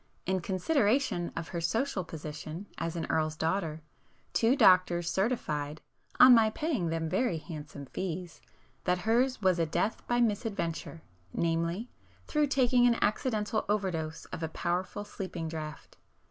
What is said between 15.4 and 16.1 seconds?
draught.